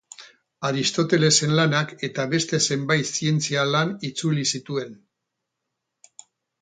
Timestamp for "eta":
2.07-2.25